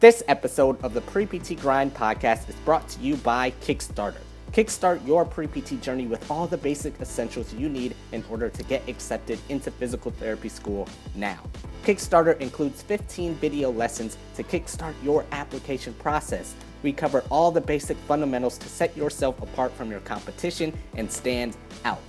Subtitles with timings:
[0.00, 4.22] This episode of the Pre PT Grind podcast is brought to you by Kickstarter.
[4.50, 8.62] Kickstart your pre PT journey with all the basic essentials you need in order to
[8.62, 11.38] get accepted into physical therapy school now.
[11.84, 16.54] Kickstarter includes 15 video lessons to kickstart your application process.
[16.82, 21.58] We cover all the basic fundamentals to set yourself apart from your competition and stand
[21.84, 22.00] out.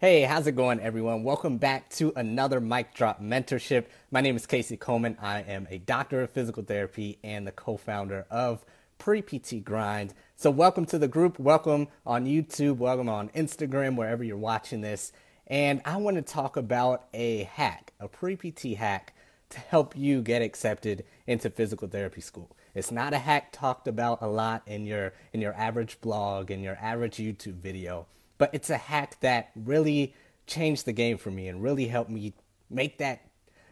[0.02, 1.22] Hey, how's it going, everyone?
[1.22, 3.84] Welcome back to another Mic Drop Mentorship.
[4.10, 5.16] My name is Casey Coleman.
[5.22, 8.64] I am a doctor of physical therapy and the co founder of
[8.98, 10.12] Pre PT Grind.
[10.34, 11.38] So, welcome to the group.
[11.38, 12.78] Welcome on YouTube.
[12.78, 15.12] Welcome on Instagram, wherever you're watching this.
[15.46, 19.14] And I want to talk about a hack, a pre PT hack
[19.50, 22.56] to help you get accepted into physical therapy school.
[22.74, 26.60] It's not a hack talked about a lot in your in your average blog and
[26.60, 28.08] your average YouTube video
[28.42, 30.12] but it's a hack that really
[30.48, 32.32] changed the game for me and really helped me
[32.68, 33.20] make that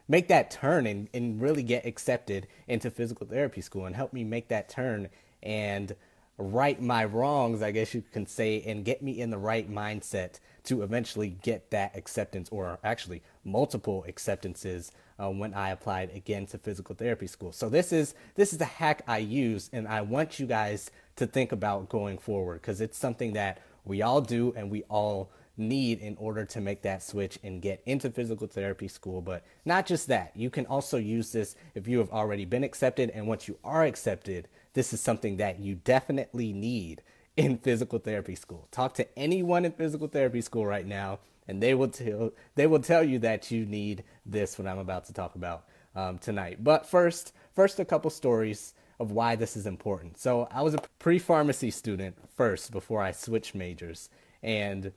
[0.07, 4.23] make that turn and, and really get accepted into physical therapy school and help me
[4.23, 5.09] make that turn
[5.43, 5.97] and
[6.39, 10.39] right my wrongs, I guess you can say, and get me in the right mindset
[10.65, 16.59] to eventually get that acceptance or actually multiple acceptances uh, when I applied again to
[16.59, 17.51] physical therapy school.
[17.51, 21.27] So this is this is the hack I use and I want you guys to
[21.27, 26.01] think about going forward because it's something that we all do and we all need
[26.01, 29.21] in order to make that switch and get into physical therapy school.
[29.21, 33.11] But not just that, you can also use this if you have already been accepted.
[33.11, 37.03] And once you are accepted, this is something that you definitely need
[37.37, 38.69] in physical therapy school.
[38.71, 42.81] Talk to anyone in physical therapy school right now, and they will tell they will
[42.81, 44.59] tell you that you need this.
[44.59, 45.65] What I'm about to talk about
[45.95, 46.63] um, tonight.
[46.63, 50.19] But first, first a couple stories of why this is important.
[50.19, 54.11] So I was a pre-pharmacy student first before I switched majors,
[54.43, 54.93] and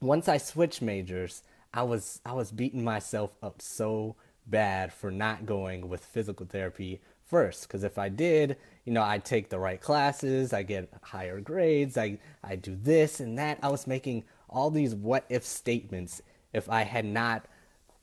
[0.00, 1.42] once I switched majors,
[1.72, 4.14] I was I was beating myself up so
[4.46, 9.24] bad for not going with physical therapy first because if I did, you know, I'd
[9.24, 13.58] take the right classes, I get higher grades, I I do this and that.
[13.62, 16.20] I was making all these what if statements
[16.52, 17.46] if I had not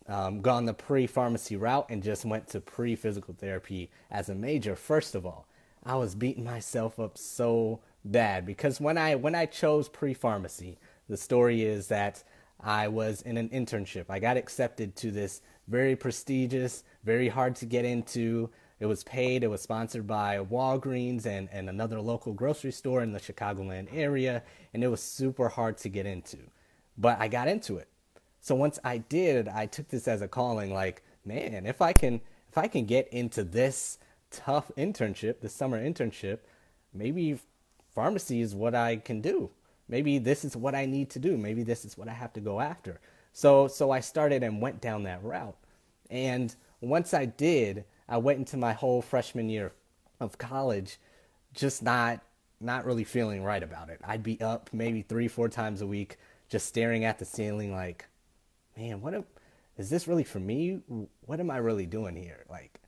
[0.07, 5.15] um, gone the pre-pharmacy route and just went to pre-physical therapy as a major first
[5.15, 5.47] of all.
[5.83, 10.77] I was beating myself up so bad because when i when i chose pre-pharmacy
[11.09, 12.23] the story is that
[12.61, 14.05] i was in an internship.
[14.09, 18.49] I got accepted to this very prestigious very hard to get into.
[18.79, 23.11] It was paid it was sponsored by walgreens and, and another local grocery store in
[23.11, 24.43] the chicagoland area
[24.73, 26.37] and it was super hard to get into.
[26.97, 27.89] But i got into it
[28.47, 32.21] so once I did, I took this as a calling like, man, if I can
[32.47, 33.99] if I can get into this
[34.31, 36.39] tough internship, this summer internship,
[36.93, 37.41] maybe
[37.93, 39.49] pharmacy is what I can do.
[39.89, 41.35] Maybe this is what I need to do.
[41.35, 43.01] Maybe this is what I have to go after.
[43.33, 45.57] So so I started and went down that route.
[46.09, 49.73] And once I did, I went into my whole freshman year
[50.21, 50.99] of college
[51.53, 52.21] just not
[52.61, 53.99] not really feeling right about it.
[54.05, 56.15] I'd be up maybe 3 4 times a week
[56.47, 58.05] just staring at the ceiling like
[58.77, 59.25] man, what am,
[59.77, 60.79] is this really for me?
[61.25, 62.45] What am I really doing here?
[62.49, 62.79] Like,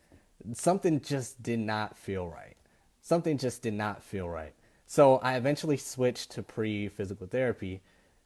[0.53, 2.55] something just did not feel right.
[3.01, 4.53] Something just did not feel right.
[4.85, 7.81] So I eventually switched to pre physical therapy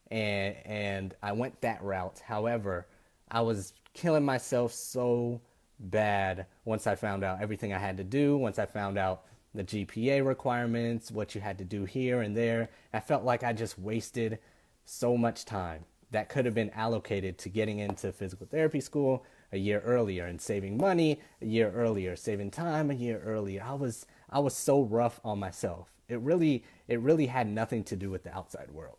[0.10, 2.22] and and I went that route.
[2.26, 2.88] However,
[3.30, 5.42] I was killing myself so
[5.80, 9.64] bad once I found out everything I had to do, once I found out the
[9.64, 12.70] GPA requirements, what you had to do here and there.
[12.94, 14.40] I felt like I just wasted
[14.86, 19.58] so much time that could have been allocated to getting into physical therapy school a
[19.58, 23.64] year earlier and saving money a year earlier, saving time a year earlier.
[23.64, 25.92] I was I was so rough on myself.
[26.08, 28.98] It really it really had nothing to do with the outside world.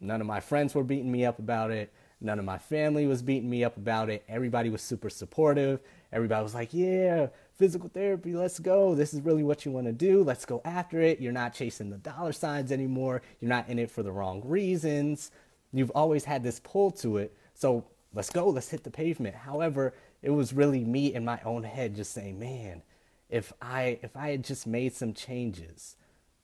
[0.00, 1.92] None of my friends were beating me up about it.
[2.20, 4.24] None of my family was beating me up about it.
[4.28, 5.80] Everybody was super supportive.
[6.12, 8.94] Everybody was like, "Yeah, physical therapy, let's go.
[8.94, 10.22] This is really what you want to do.
[10.22, 11.20] Let's go after it.
[11.20, 13.22] You're not chasing the dollar signs anymore.
[13.40, 15.30] You're not in it for the wrong reasons.
[15.74, 17.36] You've always had this pull to it.
[17.54, 17.84] So
[18.14, 19.34] let's go, let's hit the pavement.
[19.34, 19.92] However,
[20.22, 22.82] it was really me in my own head just saying, man,
[23.28, 25.96] if I if I had just made some changes,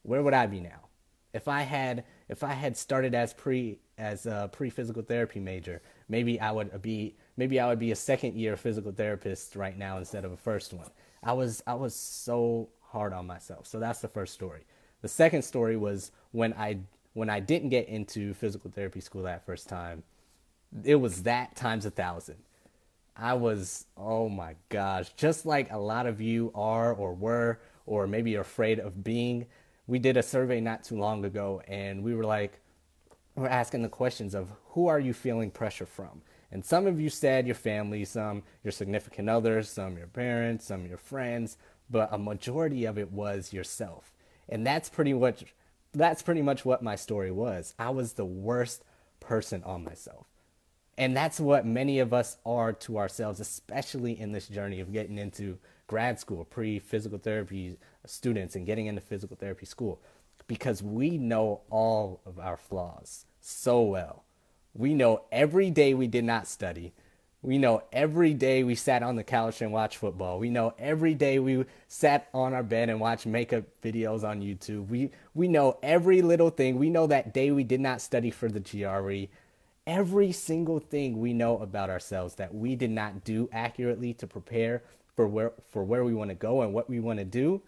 [0.03, 0.89] where would I be now?
[1.33, 5.81] If I had if I had started as pre as a pre physical therapy major,
[6.09, 9.99] maybe I would be maybe I would be a second year physical therapist right now
[9.99, 10.91] instead of a first one.
[11.23, 13.67] I was I was so hard on myself.
[13.69, 14.65] So that's the first story.
[15.03, 16.81] The second story was when I
[17.15, 20.03] when I didn't get into physical therapy school that first time.
[20.85, 22.37] It was that times a thousand.
[23.17, 28.07] I was, oh my gosh, just like a lot of you are or were, or
[28.07, 29.47] maybe you're afraid of being.
[29.87, 32.61] We did a survey not too long ago and we were like,
[33.35, 36.23] we're asking the questions of who are you feeling pressure from?
[36.53, 40.87] And some of you said your family, some your significant others, some your parents, some
[40.87, 41.59] your friends,
[41.91, 44.13] but a majority of it was yourself.
[44.49, 45.45] And that's pretty much
[45.93, 47.75] that's pretty much what my story was.
[47.79, 48.85] I was the worst
[49.19, 50.27] person on myself.
[50.99, 55.19] And that's what many of us are to ourselves, especially in this journey of getting
[55.19, 60.01] into grad school, pre physical therapy students, and getting into physical therapy school,
[60.47, 64.25] because we know all of our flaws so well.
[64.75, 66.93] We know every day we did not study.
[67.43, 70.39] We know every day we sat on the couch and watched football.
[70.39, 74.89] We know every day we sat on our bed and watched makeup videos on YouTube.
[74.89, 76.79] We we know every little thing.
[76.79, 79.33] We know that day we did not study for the GRE.
[79.87, 84.83] Every single thing we know about ourselves that we did not do accurately to prepare
[85.17, 87.63] for where for where we want to go and what we want to do.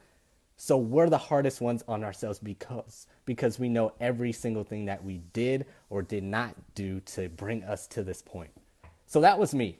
[0.59, 5.03] So we're the hardest ones on ourselves because because we know every single thing that
[5.03, 8.51] we did or did not do to bring us to this point.
[9.13, 9.77] So that was me.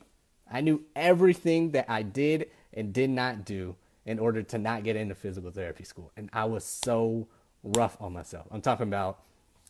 [0.51, 3.75] I knew everything that I did and did not do
[4.05, 6.11] in order to not get into physical therapy school.
[6.15, 7.27] And I was so
[7.63, 8.45] rough on myself.
[8.51, 9.23] I'm talking about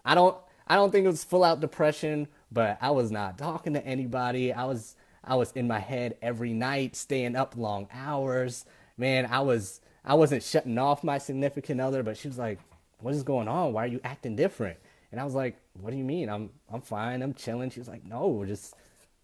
[0.04, 0.36] I don't
[0.68, 4.51] I don't think it was full out depression, but I was not talking to anybody.
[4.51, 8.66] I was I was in my head every night, staying up long hours.
[8.98, 12.59] Man, I was I wasn't shutting off my significant other, but she was like,
[13.00, 13.71] "What is going on?
[13.71, 14.77] Why are you acting different?"
[15.09, 16.27] And I was like, "What do you mean?
[16.27, 17.21] I'm I'm fine.
[17.21, 18.75] I'm chilling." She was like, "No, just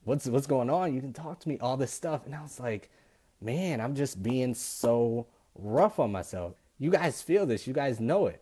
[0.09, 0.93] what's what's going on?
[0.93, 2.25] You can talk to me, all this stuff.
[2.25, 2.89] And I was like,
[3.39, 6.55] man, I'm just being so rough on myself.
[6.79, 8.41] You guys feel this, you guys know it.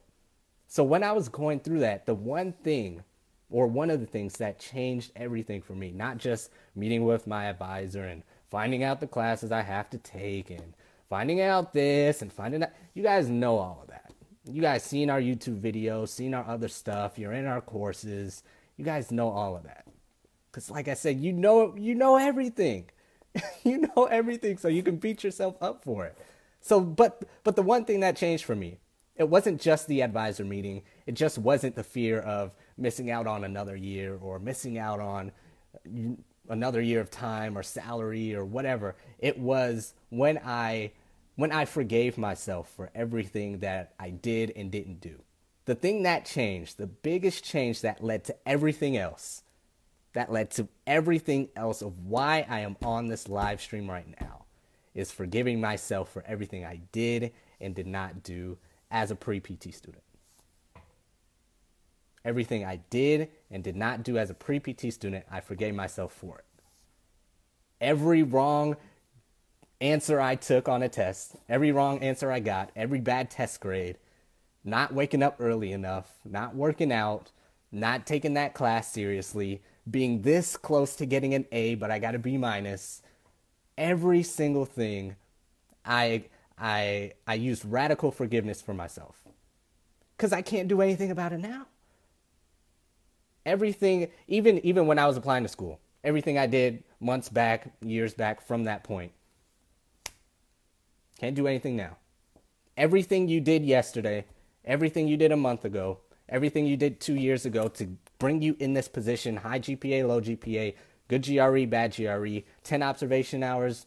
[0.68, 3.04] So when I was going through that, the one thing
[3.50, 7.46] or one of the things that changed everything for me, not just meeting with my
[7.46, 10.74] advisor and finding out the classes I have to take and
[11.10, 14.14] finding out this and finding out you guys know all of that.
[14.50, 18.44] You guys seen our YouTube videos, seen our other stuff, you're in our courses.
[18.78, 19.87] You guys know all of that.
[20.58, 22.90] Cause like I said, you know you know everything.
[23.64, 26.18] you know everything, so you can beat yourself up for it.
[26.62, 28.80] So, but but the one thing that changed for me,
[29.16, 30.82] it wasn't just the advisor meeting.
[31.06, 35.32] It just wasn't the fear of missing out on another year or missing out on
[36.50, 38.96] another year of time or salary or whatever.
[39.20, 40.92] It was when I
[41.36, 45.22] when I forgave myself for everything that I did and didn't do.
[45.66, 49.44] The thing that changed, the biggest change that led to everything else
[50.14, 54.46] that led to everything else of why I am on this live stream right now
[54.96, 57.32] is forgiving myself for everything I did
[57.62, 58.58] and did not do
[58.90, 60.04] as a pre PT student.
[62.26, 66.12] Everything I did and did not do as a pre PT student, I forgave myself
[66.12, 66.46] for it.
[67.80, 68.76] Every wrong
[69.80, 73.98] answer I took on a test, every wrong answer I got, every bad test grade,
[74.64, 77.32] not waking up early enough, not working out,
[77.72, 82.16] not taking that class seriously, being this close to getting an A, but I got
[82.16, 83.02] a B minus.
[83.78, 85.16] Every single thing,
[85.86, 86.26] I
[86.58, 89.16] I I used radical forgiveness for myself,
[90.16, 91.68] because I can't do anything about it now.
[93.46, 98.14] Everything, even even when I was applying to school, everything I did months back, years
[98.14, 99.12] back from that point,
[101.20, 101.98] can't do anything now.
[102.76, 104.26] Everything you did yesterday,
[104.66, 108.56] everything you did a month ago, everything you did two years ago to bring you
[108.60, 110.76] in this position high GPA, low GPA,
[111.08, 113.86] good GRE, bad GRE, 10 observation hours,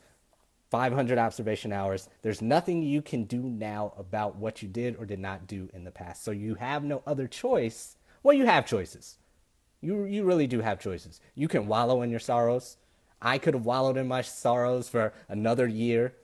[0.70, 2.08] 500 observation hours.
[2.22, 5.84] There's nothing you can do now about what you did or did not do in
[5.84, 6.24] the past.
[6.24, 7.96] So you have no other choice.
[8.22, 9.18] Well, you have choices.
[9.80, 11.20] You, you really do have choices.
[11.34, 12.76] You can wallow in your sorrows.
[13.20, 16.14] I could have wallowed in my sorrows for another year.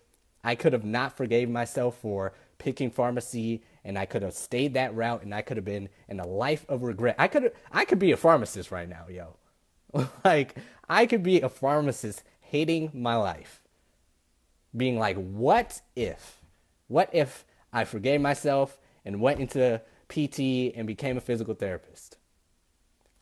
[0.44, 4.94] I could have not forgave myself for picking pharmacy and I could have stayed that
[4.94, 7.14] route and I could have been in a life of regret.
[7.18, 9.36] I could I could be a pharmacist right now, yo.
[10.24, 10.56] like
[10.88, 13.62] I could be a pharmacist hating my life.
[14.76, 16.42] Being like, what if?
[16.88, 22.18] What if I forgave myself and went into PT and became a physical therapist?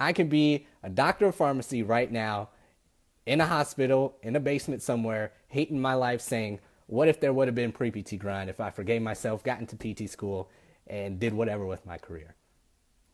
[0.01, 2.49] I could be a doctor of pharmacy right now
[3.27, 7.49] in a hospital, in a basement somewhere, hating my life, saying, what if there would
[7.49, 10.51] have been pre PT grind if I forgave myself, got into PT school,
[10.87, 12.35] and did whatever with my career?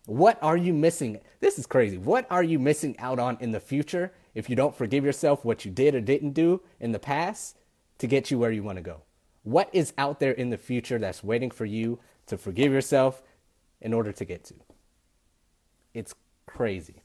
[0.07, 1.21] What are you missing?
[1.41, 1.99] This is crazy.
[1.99, 5.65] What are you missing out on in the future if you don't forgive yourself what
[5.65, 7.57] you did or didn't do in the past
[7.99, 9.03] to get you where you want to go?
[9.43, 13.23] What is out there in the future that's waiting for you to forgive yourself
[13.81, 14.55] in order to get to?
[15.95, 16.15] It's
[16.47, 17.03] crazy.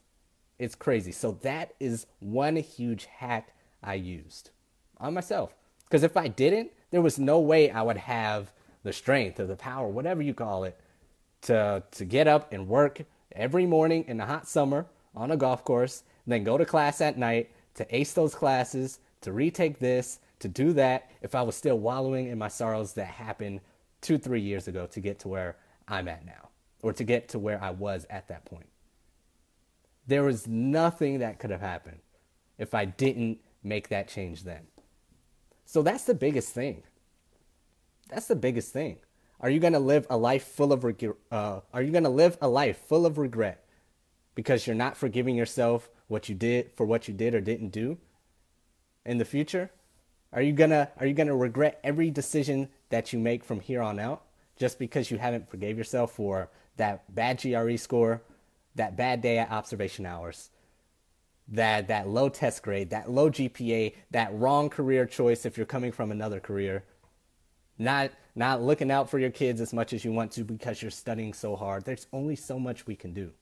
[0.58, 1.12] It's crazy.
[1.12, 4.50] So that is one huge hack I used
[4.98, 5.54] on myself.
[5.88, 8.52] Because if I didn't, there was no way I would have
[8.82, 10.78] the strength or the power, whatever you call it,
[11.42, 13.02] to to get up and work
[13.32, 17.18] every morning in the hot summer on a golf course, then go to class at
[17.18, 21.78] night to ace those classes, to retake this, to do that if I was still
[21.78, 23.60] wallowing in my sorrows that happened
[24.00, 25.56] two, three years ago to get to where
[25.88, 26.48] I'm at now,
[26.82, 28.66] or to get to where I was at that point.
[30.06, 32.00] There was nothing that could have happened
[32.58, 34.66] if I didn't make that change then.
[35.66, 36.84] So that's the biggest thing.
[38.08, 38.98] That's the biggest thing.
[39.40, 41.16] Are you going to live a life full of regret?
[41.30, 43.66] Uh, are you going to live a life full of regret
[44.34, 47.98] because you're not forgiving yourself what you did for what you did or didn't do
[49.04, 49.70] in the future?
[50.32, 53.98] Are you gonna are you gonna regret every decision that you make from here on
[53.98, 54.22] out
[54.56, 58.22] just because you haven't forgave yourself for that bad GRE score,
[58.74, 60.50] that bad day at observation hours,
[61.48, 65.92] that that low test grade, that low GPA, that wrong career choice if you're coming
[65.92, 66.84] from another career,
[67.78, 70.90] not not looking out for your kids as much as you want to because you're
[70.90, 71.84] studying so hard.
[71.84, 73.32] There's only so much we can do.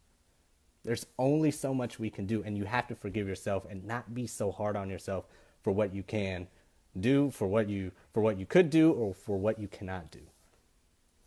[0.85, 4.15] There's only so much we can do and you have to forgive yourself and not
[4.15, 5.27] be so hard on yourself
[5.63, 6.47] for what you can
[6.99, 10.21] do, for what you for what you could do or for what you cannot do.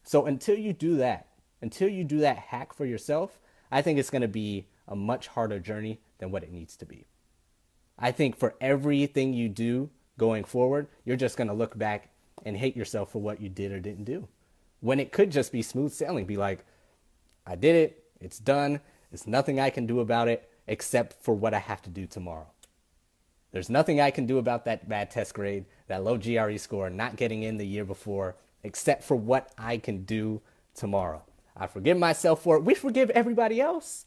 [0.03, 1.27] So until you do that,
[1.61, 3.41] until you do that hack for yourself,
[3.71, 6.85] I think it's going to be a much harder journey than what it needs to
[6.85, 7.05] be.
[7.99, 12.09] I think for everything you do going forward, you're just going to look back
[12.45, 14.27] and hate yourself for what you did or didn't do.
[14.79, 16.63] When it could just be smooth sailing, be like,
[17.45, 21.53] I did it, it's done, there's nothing I can do about it except for what
[21.53, 22.47] I have to do tomorrow.
[23.51, 27.15] There's nothing I can do about that bad test grade, that low GRE score, not
[27.15, 30.41] getting in the year before, except for what I can do
[30.75, 31.23] tomorrow.
[31.55, 32.63] I forgive myself for it.
[32.63, 34.05] We forgive everybody else.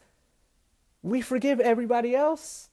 [1.03, 2.69] We forgive everybody else.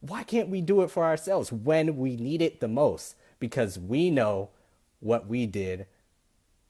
[0.00, 3.16] Why can't we do it for ourselves when we need it the most?
[3.38, 4.50] Because we know
[5.00, 5.86] what we did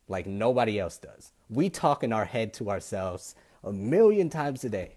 [0.09, 1.33] like nobody else does.
[1.49, 4.97] We talk in our head to ourselves a million times a day,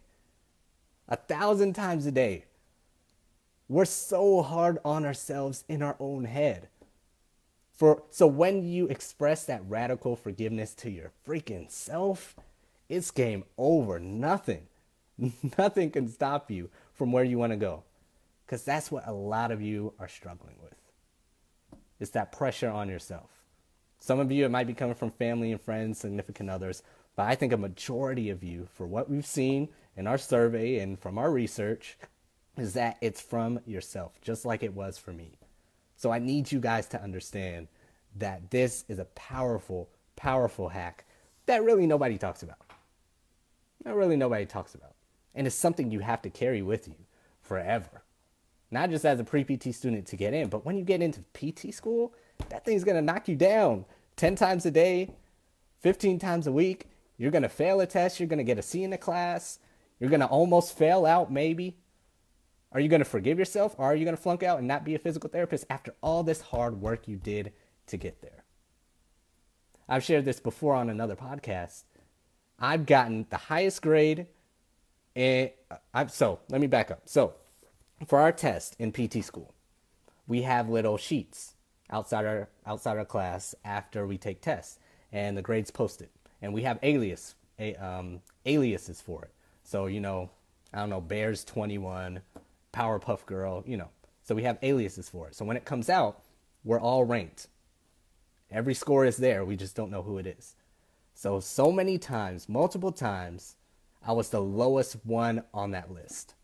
[1.07, 2.45] a thousand times a day.
[3.67, 6.69] We're so hard on ourselves in our own head.
[7.73, 12.35] For so when you express that radical forgiveness to your freaking self,
[12.89, 13.99] it's game over.
[13.99, 14.67] Nothing
[15.57, 17.83] Nothing can stop you from where you want to go.
[18.45, 20.75] Because that's what a lot of you are struggling with.
[21.99, 23.29] It's that pressure on yourself.
[23.99, 26.81] Some of you, it might be coming from family and friends, significant others,
[27.15, 30.97] but I think a majority of you, for what we've seen in our survey and
[30.97, 31.97] from our research,
[32.57, 35.33] is that it's from yourself, just like it was for me.
[35.97, 37.67] So I need you guys to understand
[38.15, 41.03] that this is a powerful, powerful hack
[41.45, 42.59] that really nobody talks about.
[43.83, 44.93] That really nobody talks about.
[45.35, 46.95] And it's something you have to carry with you
[47.41, 48.03] forever.
[48.71, 51.21] Not just as a pre PT student to get in, but when you get into
[51.33, 52.13] PT school,
[52.49, 55.13] that thing's gonna knock you down 10 times a day,
[55.79, 56.87] 15 times a week.
[57.17, 59.59] You're gonna fail a test, you're gonna get a C in the class,
[59.99, 61.77] you're gonna almost fail out, maybe.
[62.71, 64.99] Are you gonna forgive yourself or are you gonna flunk out and not be a
[64.99, 67.51] physical therapist after all this hard work you did
[67.87, 68.43] to get there?
[69.87, 71.85] I've shared this before on another podcast.
[72.59, 74.27] I've gotten the highest grade
[75.15, 75.51] and
[75.93, 77.01] I, so let me back up.
[77.05, 77.33] So
[78.07, 79.53] for our test in PT school,
[80.27, 81.55] we have little sheets
[81.89, 84.79] outside our outside our class after we take tests,
[85.11, 86.09] and the grades posted,
[86.41, 89.31] and we have alias a, um, aliases for it.
[89.63, 90.29] So you know,
[90.73, 92.21] I don't know, Bears twenty one,
[92.73, 93.89] Powerpuff Girl, you know.
[94.23, 95.35] So we have aliases for it.
[95.35, 96.21] So when it comes out,
[96.63, 97.47] we're all ranked.
[98.51, 99.43] Every score is there.
[99.43, 100.55] We just don't know who it is.
[101.13, 103.55] So so many times, multiple times,
[104.05, 106.35] I was the lowest one on that list.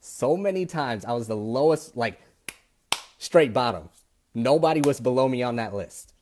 [0.00, 2.20] So many times I was the lowest, like
[3.18, 3.88] straight bottom.
[4.34, 6.12] Nobody was below me on that list.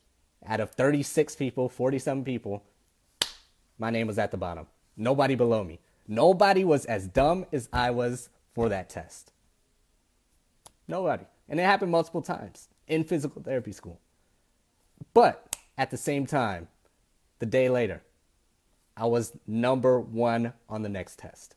[0.45, 2.63] Out of 36 people, 47 people,
[3.77, 4.67] my name was at the bottom.
[4.95, 5.79] Nobody below me.
[6.07, 9.31] Nobody was as dumb as I was for that test.
[10.87, 11.25] Nobody.
[11.49, 13.99] And it happened multiple times in physical therapy school.
[15.13, 16.67] But at the same time,
[17.39, 18.01] the day later,
[18.95, 21.55] I was number one on the next test.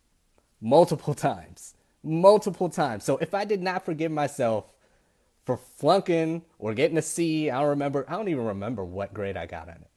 [0.61, 1.75] Multiple times.
[2.03, 3.05] Multiple times.
[3.05, 4.73] So if I did not forgive myself
[5.45, 9.37] for flunking or getting a C, I don't remember, I don't even remember what grade
[9.37, 9.91] I got on it.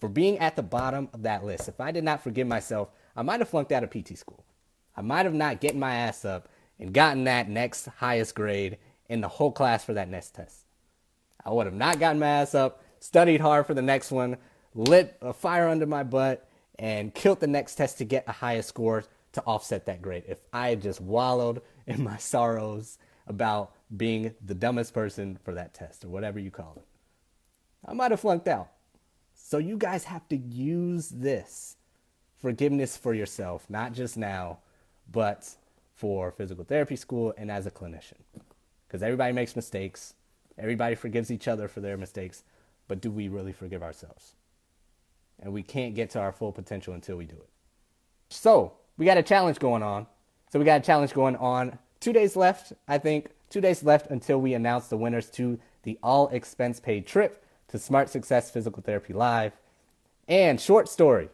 [0.00, 3.22] For being at the bottom of that list, if I did not forgive myself, I
[3.22, 4.44] might have flunked out of PT school.
[4.96, 9.20] I might have not getting my ass up and gotten that next highest grade in
[9.20, 10.66] the whole class for that next test.
[11.44, 14.36] I would have not gotten my ass up, studied hard for the next one,
[14.74, 16.48] lit a fire under my butt,
[16.82, 20.24] and killed the next test to get a higher score to offset that grade.
[20.26, 22.98] If I had just wallowed in my sorrows
[23.28, 26.84] about being the dumbest person for that test or whatever you call it,
[27.88, 28.68] I might have flunked out.
[29.32, 31.76] So you guys have to use this
[32.36, 34.58] forgiveness for yourself, not just now,
[35.10, 35.48] but
[35.94, 38.18] for physical therapy school and as a clinician.
[38.88, 40.14] Because everybody makes mistakes,
[40.58, 42.42] everybody forgives each other for their mistakes,
[42.88, 44.34] but do we really forgive ourselves?
[45.42, 47.48] And we can't get to our full potential until we do it.
[48.30, 50.06] So, we got a challenge going on.
[50.50, 51.78] So, we got a challenge going on.
[52.00, 53.30] Two days left, I think.
[53.50, 57.78] Two days left until we announce the winners to the all expense paid trip to
[57.78, 59.52] Smart Success Physical Therapy Live.
[60.28, 61.28] And short story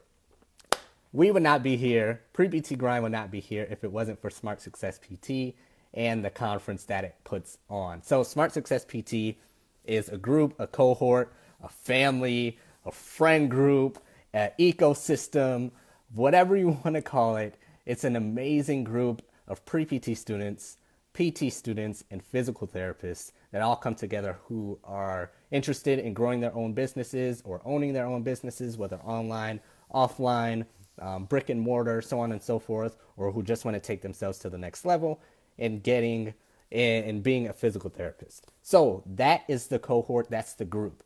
[1.12, 4.20] we would not be here, Pre PT Grind would not be here if it wasn't
[4.20, 5.54] for Smart Success PT
[5.94, 8.02] and the conference that it puts on.
[8.02, 9.36] So, Smart Success PT
[9.84, 13.98] is a group, a cohort, a family, a friend group,
[14.32, 15.70] an ecosystem,
[16.14, 17.56] whatever you want to call it.
[17.86, 20.78] It's an amazing group of pre PT students,
[21.14, 26.54] PT students, and physical therapists that all come together who are interested in growing their
[26.54, 29.60] own businesses or owning their own businesses, whether online,
[29.94, 30.66] offline,
[31.00, 34.02] um, brick and mortar, so on and so forth, or who just want to take
[34.02, 35.20] themselves to the next level
[35.56, 36.34] in getting
[36.70, 38.46] and being a physical therapist.
[38.60, 41.02] So that is the cohort, that's the group.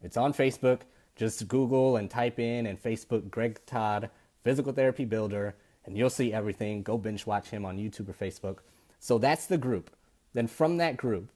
[0.00, 0.80] It's on Facebook.
[1.22, 4.10] Just Google and type in and Facebook Greg Todd,
[4.42, 5.54] Physical Therapy Builder,
[5.86, 6.82] and you'll see everything.
[6.82, 8.58] Go binge watch him on YouTube or Facebook.
[8.98, 9.90] So that's the group.
[10.32, 11.30] Then from that group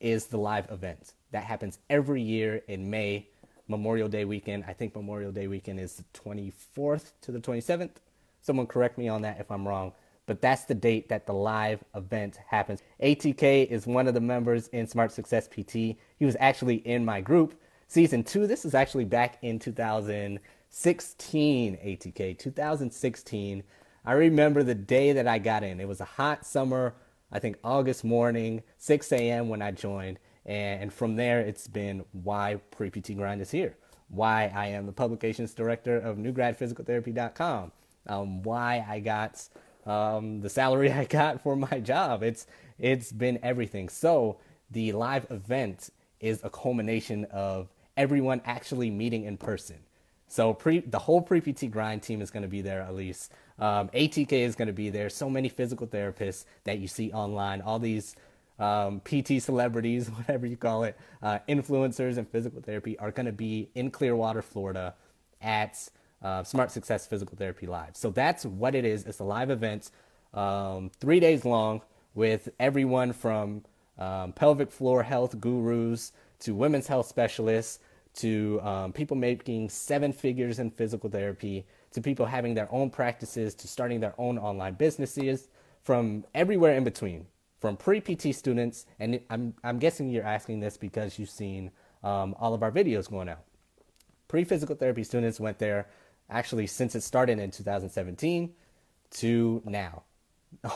[0.00, 1.14] is the live event.
[1.30, 3.28] That happens every year in May
[3.68, 4.64] Memorial Day weekend.
[4.66, 7.92] I think Memorial Day weekend is the 24th to the 27th.
[8.40, 9.92] Someone correct me on that if I'm wrong.
[10.26, 12.82] But that's the date that the live event happens.
[13.00, 15.74] ATK is one of the members in Smart Success PT.
[15.74, 17.59] He was actually in my group.
[17.90, 23.62] Season two, this is actually back in 2016, ATK, 2016.
[24.04, 25.80] I remember the day that I got in.
[25.80, 26.94] It was a hot summer,
[27.32, 29.48] I think August morning, 6 a.m.
[29.48, 33.74] when I joined and from there, it's been why Pre PT Grind is here,
[34.08, 37.72] why I am the publications director of newgradphysicaltherapy.com,
[38.06, 39.48] um, why I got
[39.84, 42.22] um, the salary I got for my job.
[42.22, 42.46] It's
[42.78, 43.88] it's been everything.
[43.88, 44.38] So
[44.70, 47.68] the live event is a culmination of
[48.00, 49.76] everyone actually meeting in person.
[50.26, 53.30] So pre, the whole pre PT grind team is going to be there at least.
[53.58, 55.10] Um, ATK is going to be there.
[55.10, 57.60] So many physical therapists that you see online.
[57.60, 58.16] All these
[58.58, 63.32] um, PT celebrities, whatever you call it, uh, influencers in physical therapy are going to
[63.32, 64.94] be in Clearwater, Florida
[65.42, 65.76] at
[66.22, 67.96] uh, Smart Success Physical Therapy Live.
[67.96, 69.04] So that's what it is.
[69.04, 69.90] It's a live event,
[70.32, 71.82] um, three days long,
[72.14, 73.62] with everyone from
[73.98, 77.78] um, pelvic floor health gurus to women's health specialists
[78.14, 83.54] to um, people making seven figures in physical therapy to people having their own practices
[83.54, 85.48] to starting their own online businesses
[85.82, 87.26] from everywhere in between
[87.60, 91.70] from pre-PT students, and I'm, I'm guessing you're asking this because you've seen
[92.02, 93.44] um, all of our videos going out.
[94.28, 95.88] Pre-physical therapy students went there
[96.30, 98.54] actually since it started in 2017
[99.10, 100.04] to now.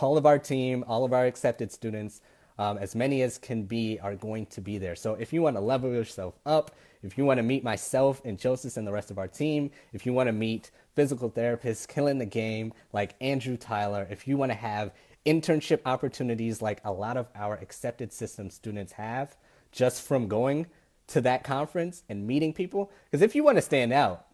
[0.01, 2.21] All of our team, all of our accepted students,
[2.59, 4.97] um, as many as can be, are going to be there.
[4.97, 6.71] So if you want to level yourself up,
[7.03, 10.07] if you want to meet myself and Joseph and the rest of our team, if
[10.07, 14.53] you want to meet physical therapists killing the game like Andrew Tyler, if you want
[14.53, 14.93] to have
[15.27, 19.37] internship opportunities like a lot of our accepted system students have
[19.73, 20.67] just from going
[21.07, 22.91] to that conference and meeting people.
[23.11, 24.27] Because if you want to stand out,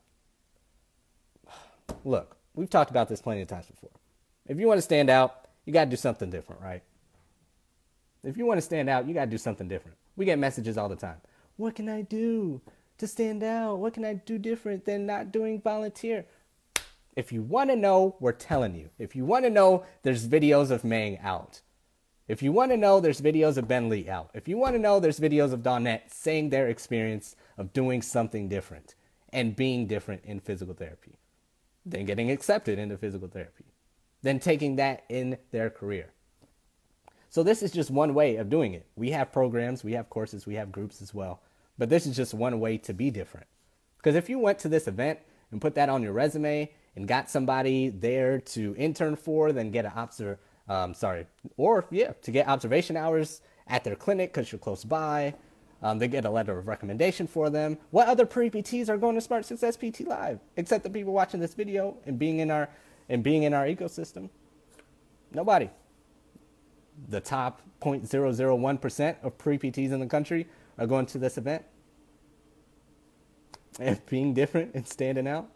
[2.04, 3.90] look, we've talked about this plenty of times before.
[4.46, 6.83] If you want to stand out, you got to do something different, right?
[8.22, 9.96] If you want to stand out, you got to do something different.
[10.16, 11.16] We get messages all the time.
[11.56, 12.61] What can I do
[12.98, 13.76] to stand out?
[13.76, 16.26] What can I do different than not doing volunteer?
[17.16, 18.90] If you want to know, we're telling you.
[18.98, 21.61] If you want to know, there's videos of Mang out.
[22.28, 24.30] If you want to know, there's videos of Ben Lee out.
[24.35, 28.48] If you want to know, there's videos of Donette saying their experience of doing something
[28.48, 28.94] different
[29.33, 31.18] and being different in physical therapy,
[31.85, 33.64] then getting accepted into physical therapy,
[34.22, 36.12] then taking that in their career.
[37.30, 38.86] So, this is just one way of doing it.
[38.96, 41.40] We have programs, we have courses, we have groups as well,
[41.78, 43.46] but this is just one way to be different.
[43.98, 45.20] Because if you went to this event
[45.52, 49.84] and put that on your resume and got somebody there to intern for, then get
[49.84, 54.58] an observer, um, sorry, or yeah, to get observation hours at their clinic because you're
[54.58, 55.32] close by.
[55.82, 57.78] Um, they get a letter of recommendation for them.
[57.90, 61.54] What other pre-PTs are going to Smart Success PT Live except the people watching this
[61.54, 62.68] video and being in our
[63.08, 64.30] and being in our ecosystem?
[65.32, 65.70] Nobody.
[67.08, 70.46] The top 0.001% of pre-PTs in the country
[70.78, 71.64] are going to this event
[73.80, 75.48] and being different and standing out.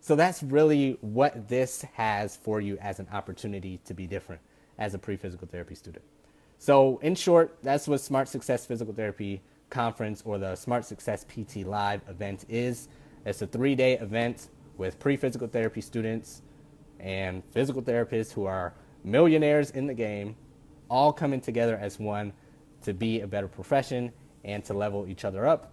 [0.00, 4.40] So that's really what this has for you as an opportunity to be different
[4.78, 6.04] as a pre physical therapy student.
[6.58, 11.66] So, in short, that's what Smart Success Physical Therapy Conference or the Smart Success PT
[11.66, 12.88] Live event is.
[13.24, 16.42] It's a three day event with pre physical therapy students
[16.98, 20.36] and physical therapists who are millionaires in the game,
[20.90, 22.32] all coming together as one
[22.82, 24.12] to be a better profession
[24.44, 25.72] and to level each other up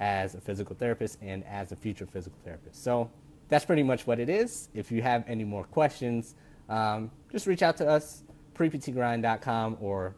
[0.00, 2.82] as a physical therapist and as a future physical therapist.
[2.82, 3.10] So
[3.48, 4.68] that's pretty much what it is.
[4.74, 6.34] If you have any more questions,
[6.68, 8.22] um, just reach out to us,
[8.54, 10.14] preptgrind.com or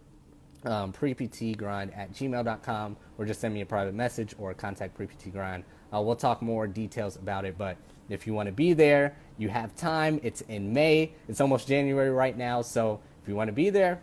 [0.65, 5.63] um, preptgrind at gmail.com, or just send me a private message or contact preptgrind.
[5.93, 7.77] Uh, we'll talk more details about it, but
[8.09, 10.21] if you want to be there, you have time.
[10.23, 11.13] It's in May.
[11.29, 12.61] It's almost January right now.
[12.61, 14.01] So if you want to be there,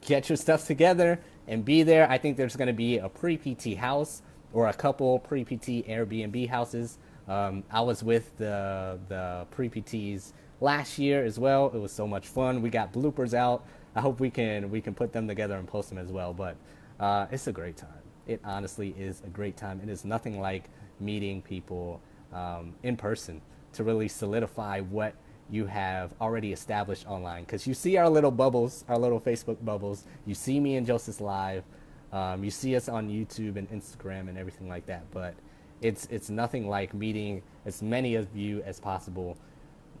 [0.00, 2.08] get your stuff together and be there.
[2.10, 5.86] I think there's going to be a pre PT house or a couple pre PT
[5.88, 6.98] Airbnb houses.
[7.26, 11.70] Um, I was with the the pre PTs last year as well.
[11.74, 12.62] It was so much fun.
[12.62, 13.64] We got bloopers out.
[13.94, 16.32] I hope we can we can put them together and post them as well.
[16.32, 16.56] But
[17.00, 17.90] uh, it's a great time.
[18.26, 19.80] It honestly is a great time.
[19.82, 20.64] It is nothing like
[21.00, 22.00] meeting people
[22.32, 23.40] um, in person
[23.72, 25.14] to really solidify what
[25.50, 27.44] you have already established online.
[27.44, 30.04] Because you see our little bubbles, our little Facebook bubbles.
[30.26, 31.64] You see me and Joseph live.
[32.12, 35.10] Um, you see us on YouTube and Instagram and everything like that.
[35.10, 35.34] But
[35.80, 39.36] it's it's nothing like meeting as many of you as possible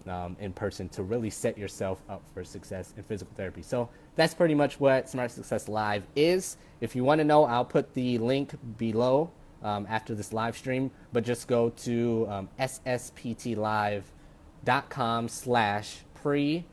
[0.06, 3.62] um, in person to really set yourself up for success in physical therapy.
[3.62, 6.56] So that's pretty much what Smart Success Live is.
[6.80, 9.30] If you want to know, I'll put the link below
[9.62, 12.26] um, after this live stream, but just go to
[14.66, 16.64] um, ssptlive.com slash pre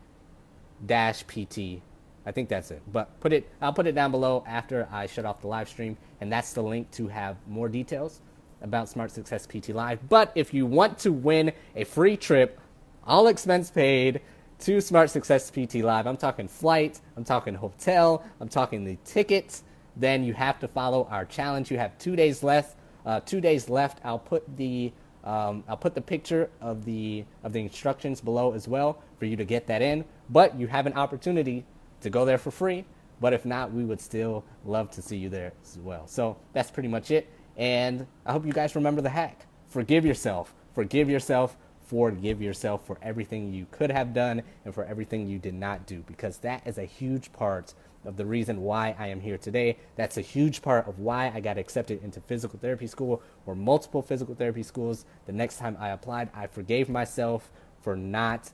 [0.86, 1.82] dash pt.
[2.26, 2.82] I think that's it.
[2.91, 5.98] But put it, I'll put it down below after I shut off the live stream,
[6.21, 8.21] and that's the link to have more details
[8.62, 10.10] about Smart Success PT Live.
[10.10, 12.60] But if you want to win a free trip,
[13.06, 14.21] all expense paid
[14.60, 19.63] to Smart Success PT Live, I'm talking flight, I'm talking hotel, I'm talking the tickets
[19.95, 21.71] then you have to follow our challenge.
[21.71, 22.78] You have two days left.
[23.06, 24.00] Uh, two days left.
[24.04, 24.91] I'll put the
[25.25, 29.35] um, I'll put the picture of the of the instructions below as well for you
[29.35, 30.05] to get that in.
[30.29, 31.65] But you have an opportunity
[32.01, 32.85] to go there for free.
[33.21, 36.05] But if not, we would still love to see you there as well.
[36.07, 37.29] So that's pretty much it.
[37.57, 39.45] And I hope you guys remember the hack.
[39.67, 40.53] Forgive yourself.
[40.73, 41.57] Forgive yourself.
[41.86, 46.04] Forgive yourself for everything you could have done and for everything you did not do
[46.08, 49.78] because that is a huge part of the reason why I am here today.
[49.95, 54.02] That's a huge part of why I got accepted into physical therapy school or multiple
[54.02, 55.06] physical therapy schools.
[55.28, 58.52] The next time I applied, I forgave myself for not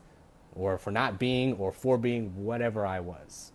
[0.54, 3.54] or for not being or for being whatever I was.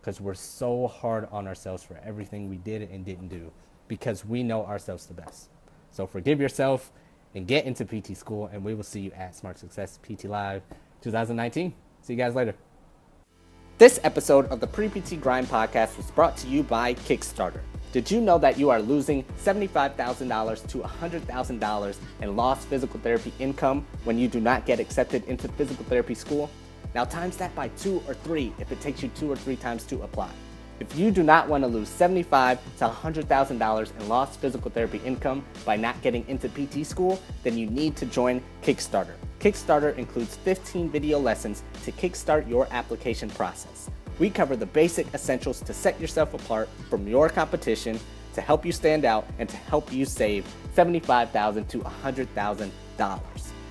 [0.00, 3.50] Because we're so hard on ourselves for everything we did and didn't do
[3.88, 5.50] because we know ourselves the best.
[5.90, 6.92] So forgive yourself
[7.34, 10.62] and get into PT school, and we will see you at Smart Success PT Live
[11.02, 11.72] 2019.
[12.02, 12.54] See you guys later.
[13.78, 17.60] This episode of the Pre PT Grind podcast was brought to you by Kickstarter.
[17.92, 23.86] Did you know that you are losing $75,000 to $100,000 in lost physical therapy income
[24.04, 26.50] when you do not get accepted into physical therapy school?
[26.94, 29.84] Now, times that by two or three if it takes you two or three times
[29.84, 30.30] to apply.
[30.80, 35.44] If you do not want to lose 75 to $100,000 in lost physical therapy income
[35.66, 39.12] by not getting into PT school, then you need to join Kickstarter.
[39.40, 43.90] Kickstarter includes 15 video lessons to kickstart your application process.
[44.18, 48.00] We cover the basic essentials to set yourself apart from your competition,
[48.32, 53.20] to help you stand out, and to help you save 75,000 to $100,000.